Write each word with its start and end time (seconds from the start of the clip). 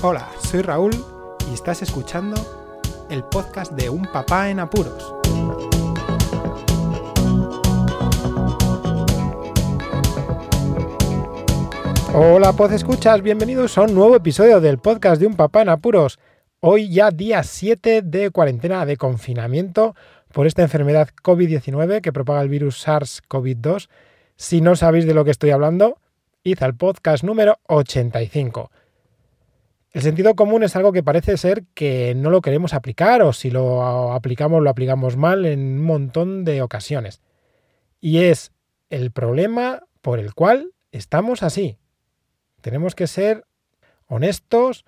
Hola, 0.00 0.30
soy 0.38 0.62
Raúl 0.62 0.92
y 1.50 1.54
estás 1.54 1.82
escuchando 1.82 2.36
el 3.10 3.24
podcast 3.24 3.72
de 3.72 3.90
Un 3.90 4.02
Papá 4.02 4.48
en 4.48 4.60
Apuros. 4.60 5.12
Hola, 12.14 12.52
Pod 12.52 12.72
Escuchas, 12.74 13.22
bienvenidos 13.22 13.76
a 13.76 13.82
un 13.82 13.94
nuevo 13.96 14.14
episodio 14.14 14.60
del 14.60 14.78
podcast 14.78 15.20
de 15.20 15.26
Un 15.26 15.34
Papá 15.34 15.62
en 15.62 15.70
Apuros. 15.70 16.20
Hoy 16.60 16.88
ya 16.90 17.10
día 17.10 17.42
7 17.42 18.02
de 18.02 18.30
cuarentena 18.30 18.86
de 18.86 18.96
confinamiento 18.96 19.96
por 20.32 20.46
esta 20.46 20.62
enfermedad 20.62 21.08
COVID-19 21.24 22.02
que 22.02 22.12
propaga 22.12 22.42
el 22.42 22.48
virus 22.48 22.86
SARS-CoV-2. 22.86 23.88
Si 24.36 24.60
no 24.60 24.76
sabéis 24.76 25.06
de 25.06 25.14
lo 25.14 25.24
que 25.24 25.32
estoy 25.32 25.50
hablando, 25.50 25.98
id 26.44 26.62
al 26.62 26.76
podcast 26.76 27.24
número 27.24 27.58
85. 27.66 28.70
El 29.92 30.02
sentido 30.02 30.34
común 30.34 30.62
es 30.62 30.76
algo 30.76 30.92
que 30.92 31.02
parece 31.02 31.36
ser 31.38 31.64
que 31.74 32.14
no 32.14 32.28
lo 32.30 32.42
queremos 32.42 32.74
aplicar 32.74 33.22
o 33.22 33.32
si 33.32 33.50
lo 33.50 34.12
aplicamos 34.12 34.62
lo 34.62 34.68
aplicamos 34.68 35.16
mal 35.16 35.46
en 35.46 35.60
un 35.60 35.82
montón 35.82 36.44
de 36.44 36.60
ocasiones. 36.60 37.22
Y 38.00 38.24
es 38.24 38.52
el 38.90 39.10
problema 39.10 39.84
por 40.02 40.18
el 40.18 40.34
cual 40.34 40.72
estamos 40.92 41.42
así. 41.42 41.78
Tenemos 42.60 42.94
que 42.94 43.06
ser 43.06 43.44
honestos, 44.06 44.84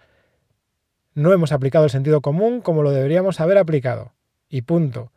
no 1.15 1.33
hemos 1.33 1.53
aplicado 1.53 1.87
el 1.87 1.91
sentido 1.91 2.21
común 2.21 2.61
como 2.61 2.83
lo 2.83 2.91
deberíamos 2.91 3.41
haber 3.41 3.57
aplicado. 3.57 4.13
Y 4.51 4.63
punto. 4.63 5.13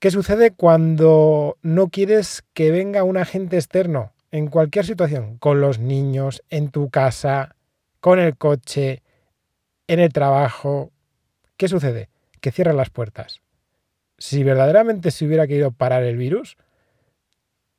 ¿Qué 0.00 0.10
sucede 0.10 0.50
cuando 0.50 1.58
no 1.62 1.88
quieres 1.88 2.42
que 2.54 2.70
venga 2.70 3.04
un 3.04 3.18
agente 3.18 3.56
externo 3.56 4.14
en 4.30 4.48
cualquier 4.48 4.84
situación, 4.84 5.38
con 5.38 5.60
los 5.60 5.78
niños, 5.78 6.42
en 6.50 6.70
tu 6.70 6.90
casa, 6.90 7.56
con 8.00 8.18
el 8.18 8.36
coche, 8.36 9.02
en 9.86 10.00
el 10.00 10.12
trabajo? 10.12 10.90
¿Qué 11.56 11.68
sucede? 11.68 12.08
Que 12.40 12.52
cierran 12.52 12.76
las 12.76 12.90
puertas. 12.90 13.40
Si 14.18 14.44
verdaderamente 14.44 15.10
se 15.10 15.26
hubiera 15.26 15.46
querido 15.46 15.72
parar 15.72 16.02
el 16.02 16.16
virus, 16.16 16.56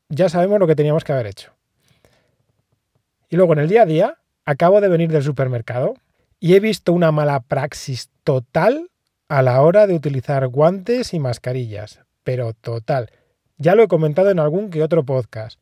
ya 0.10 0.30
sabemos 0.30 0.60
lo 0.60 0.68
que 0.68 0.76
teníamos 0.76 1.04
que 1.04 1.14
haber 1.14 1.28
hecho. 1.28 1.54
Y 3.30 3.38
luego 3.38 3.54
en 3.54 3.60
el 3.60 3.70
día 3.70 3.84
a 3.84 3.86
día, 3.86 4.18
acabo 4.46 4.82
de 4.82 4.90
venir 4.90 5.12
del 5.12 5.24
supermercado 5.24 5.94
y 6.40 6.56
he 6.56 6.60
visto 6.60 6.92
una 6.94 7.12
mala 7.12 7.40
praxis 7.40 8.10
total 8.24 8.90
a 9.30 9.42
la 9.42 9.62
hora 9.62 9.88
de 9.88 9.94
utilizar 9.94 10.48
guantes 10.48 11.14
y 11.14 11.20
mascarillas 11.20 12.02
pero 12.24 12.54
total. 12.54 13.10
Ya 13.58 13.76
lo 13.76 13.84
he 13.84 13.88
comentado 13.88 14.30
en 14.30 14.40
algún 14.40 14.70
que 14.70 14.84
otro 14.84 15.04
podcast. 15.04 15.60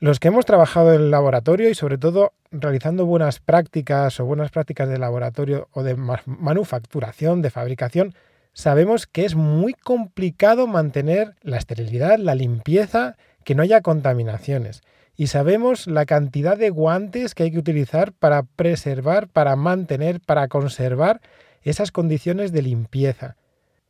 Los 0.00 0.20
que 0.20 0.28
hemos 0.28 0.46
trabajado 0.46 0.94
en 0.94 1.00
el 1.02 1.10
laboratorio 1.10 1.68
y 1.68 1.74
sobre 1.74 1.98
todo 1.98 2.32
realizando 2.52 3.04
buenas 3.04 3.40
prácticas 3.40 4.20
o 4.20 4.24
buenas 4.24 4.50
prácticas 4.50 4.88
de 4.88 4.98
laboratorio 4.98 5.68
o 5.72 5.82
de 5.82 5.96
manufacturación, 5.96 7.42
de 7.42 7.50
fabricación, 7.50 8.14
sabemos 8.52 9.08
que 9.08 9.24
es 9.24 9.34
muy 9.34 9.74
complicado 9.74 10.68
mantener 10.68 11.34
la 11.42 11.56
esterilidad, 11.56 12.18
la 12.18 12.36
limpieza, 12.36 13.16
que 13.42 13.56
no 13.56 13.62
haya 13.62 13.80
contaminaciones. 13.80 14.82
Y 15.16 15.28
sabemos 15.28 15.88
la 15.88 16.06
cantidad 16.06 16.56
de 16.56 16.70
guantes 16.70 17.34
que 17.34 17.42
hay 17.42 17.50
que 17.50 17.58
utilizar 17.58 18.12
para 18.12 18.44
preservar, 18.44 19.26
para 19.26 19.56
mantener, 19.56 20.20
para 20.20 20.46
conservar 20.46 21.20
esas 21.62 21.90
condiciones 21.90 22.52
de 22.52 22.62
limpieza. 22.62 23.36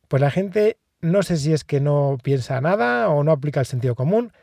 Pues 0.07 0.21
la 0.21 0.31
gente 0.31 0.77
no 1.01 1.21
sé 1.21 1.37
si 1.37 1.53
es 1.53 1.63
que 1.63 1.79
no 1.79 2.17
piensa 2.23 2.59
nada 2.61 3.09
o 3.09 3.23
no 3.23 3.31
aplica 3.31 3.59
el 3.59 3.67
sentido 3.67 3.93
común, 3.93 4.33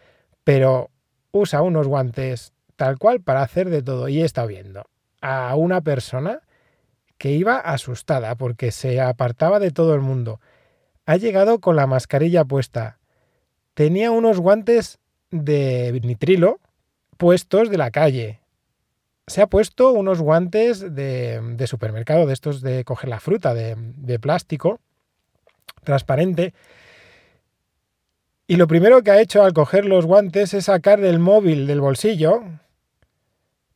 pero 0.45 0.91
usa 1.37 1.63
unos 1.63 1.87
guantes 1.87 2.53
tal 2.77 2.99
cual 2.99 3.21
para 3.21 3.43
hacer 3.43 3.71
de 3.71 3.83
todo. 3.83 4.09
Y 4.09 4.23
estado 4.23 4.49
viendo 4.49 4.85
a 5.21 5.55
una 5.57 5.81
persona 5.81 6.43
que 7.19 7.33
iba 7.33 7.59
asustada 7.59 8.35
porque 8.35 8.71
se 8.73 9.01
apartaba 9.01 9.59
de 9.59 9.71
todo 9.71 9.95
el 9.95 10.01
mundo. 10.01 10.41
Ha 11.07 11.17
llegado 11.17 11.61
con 11.61 11.77
la 11.77 11.87
mascarilla 11.87 12.45
puesta. 12.45 12.99
Tenía 13.75 14.11
unos 14.11 14.41
guantes 14.41 14.99
de 15.31 15.99
nitrilo 16.03 16.61
puestos 17.17 17.71
de 17.71 17.79
la 17.79 17.91
calle. 17.91 18.41
Se 19.27 19.43
ha 19.43 19.47
puesto 19.47 19.93
unos 19.93 20.21
guantes 20.21 20.95
de, 20.95 21.65
supermercado, 21.67 22.27
de 22.27 22.33
estos 22.33 22.61
de 22.61 22.85
coger 22.85 23.09
la 23.09 23.21
fruta, 23.21 23.55
de 23.55 24.19
plástico 24.21 24.81
transparente. 25.87 26.53
Y 28.49 28.57
lo 28.57 28.69
primero 28.69 29.03
que 29.03 29.11
ha 29.11 29.21
hecho 29.21 29.43
al 29.43 29.53
coger 29.53 29.87
los 29.87 30.07
guantes 30.07 30.55
es 30.55 30.67
sacar 30.67 31.01
el 31.01 31.19
móvil 31.19 31.67
del 31.67 31.81
bolsillo. 31.81 32.43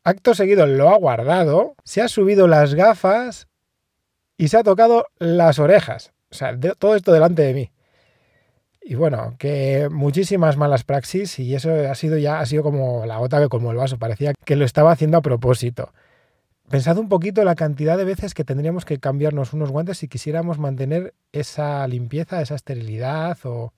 Acto 0.04 0.34
seguido 0.34 0.66
lo 0.66 0.90
ha 0.90 0.96
guardado, 0.96 1.74
se 1.84 2.02
ha 2.02 2.08
subido 2.08 2.46
las 2.46 2.74
gafas 2.74 3.48
y 4.36 4.48
se 4.48 4.58
ha 4.58 4.62
tocado 4.62 5.06
las 5.18 5.58
orejas. 5.58 6.12
O 6.30 6.34
sea, 6.34 6.58
todo 6.78 6.94
esto 6.94 7.12
delante 7.12 7.42
de 7.42 7.54
mí. 7.54 7.72
Y 8.80 8.94
bueno, 8.94 9.34
que 9.38 9.88
muchísimas 9.90 10.56
malas 10.56 10.84
praxis 10.84 11.38
y 11.40 11.54
eso 11.54 11.70
ha 11.72 11.94
sido 11.96 12.16
ya, 12.16 12.40
ha 12.40 12.46
sido 12.46 12.62
como 12.62 13.04
la 13.06 13.18
gota 13.18 13.40
que 13.40 13.48
colmó 13.48 13.72
el 13.72 13.76
vaso. 13.76 13.98
Parecía 13.98 14.32
que 14.44 14.56
lo 14.56 14.64
estaba 14.64 14.92
haciendo 14.92 15.18
a 15.18 15.22
propósito. 15.22 15.92
Pensad 16.70 16.96
un 16.98 17.08
poquito 17.08 17.42
la 17.42 17.56
cantidad 17.56 17.98
de 17.98 18.04
veces 18.04 18.34
que 18.34 18.44
tendríamos 18.44 18.84
que 18.84 18.98
cambiarnos 18.98 19.52
unos 19.52 19.70
guantes 19.70 19.98
si 19.98 20.06
quisiéramos 20.06 20.60
mantener 20.60 21.12
esa 21.32 21.86
limpieza, 21.88 22.40
esa 22.40 22.54
esterilidad 22.54 23.36
o 23.44 23.72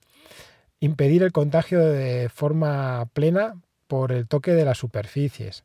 impedir 0.83 1.23
el 1.23 1.31
contagio 1.31 1.79
de 1.79 2.27
forma 2.27 3.07
plena 3.13 3.55
por 3.87 4.11
el 4.11 4.27
toque 4.27 4.51
de 4.51 4.65
las 4.65 4.77
superficies. 4.77 5.63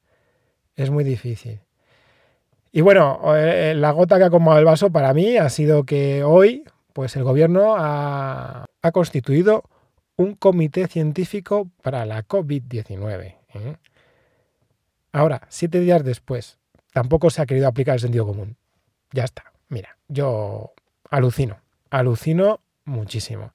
Es 0.77 0.91
muy 0.91 1.03
difícil. 1.03 1.61
Y 2.71 2.83
bueno, 2.83 3.21
eh, 3.37 3.75
la 3.77 3.91
gota 3.91 4.17
que 4.17 4.25
ha 4.25 4.27
acomodado 4.29 4.61
el 4.61 4.65
vaso 4.65 4.91
para 4.91 5.13
mí 5.15 5.37
ha 5.37 5.49
sido 5.49 5.83
que 5.83 6.23
hoy 6.23 6.63
pues 6.93 7.17
el 7.17 7.25
gobierno 7.25 7.75
ha, 7.77 8.67
constituido 8.93 9.65
un 10.17 10.35
comité 10.35 10.87
científico 10.87 11.69
para 11.83 12.07
la 12.07 12.27
COVID-19. 12.27 13.37
¿eh? 13.55 13.77
Ahora, 15.13 15.43
siete 15.49 15.81
días 15.81 16.05
después, 16.05 16.59
tampoco 16.93 17.29
se 17.31 17.43
ha 17.43 17.47
querido 17.47 17.67
aplicar 17.67 17.95
el 17.95 18.01
sentido 18.01 18.27
común. 18.27 18.57
Ya 19.13 19.25
está. 19.25 19.53
Mira, 19.69 19.99
yo 20.07 20.73
alucino, 21.11 21.59
alucino 21.91 22.61
muchísimo. 22.85 23.53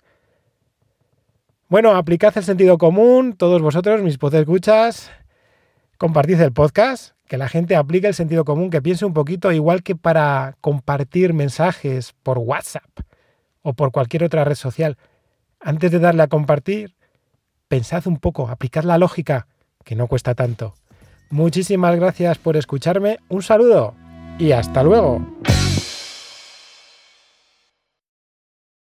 Bueno, 1.70 1.96
aplicad 1.96 2.38
el 2.38 2.44
sentido 2.44 2.78
común, 2.78 3.34
todos 3.34 3.62
vosotros, 3.62 4.02
mis 4.02 4.18
escuchas, 4.22 5.12
compartid 5.98 6.40
el 6.42 6.52
podcast, 6.52 7.16
que 7.28 7.38
la 7.38 7.48
gente 7.48 7.76
aplique 7.76 8.08
el 8.08 8.14
sentido 8.14 8.46
común, 8.46 8.70
que 8.70 8.82
piense 8.82 9.06
un 9.06 9.14
poquito, 9.14 9.52
igual 9.52 9.82
que 9.82 9.96
para 9.96 10.56
compartir 10.62 11.34
mensajes 11.34 12.14
por 12.22 12.38
WhatsApp 12.38 12.90
o 13.62 13.74
por 13.74 13.92
cualquier 13.92 14.24
otra 14.24 14.44
red 14.44 14.56
social. 14.56 14.98
Antes 15.60 15.92
de 15.92 16.00
darle 16.00 16.24
a 16.24 16.28
compartir, 16.28 16.96
pensad 17.68 18.06
un 18.06 18.18
poco, 18.18 18.50
aplicad 18.50 18.84
la 18.84 18.98
lógica, 18.98 19.48
que 19.84 19.96
no 19.96 20.08
cuesta 20.08 20.36
tanto. 20.36 20.76
Muchísimas 21.30 21.96
gracias 21.96 22.38
por 22.38 22.58
escucharme, 22.58 23.18
un 23.30 23.42
saludo 23.42 23.96
y 24.38 24.52
hasta 24.52 24.84
luego. 24.84 25.26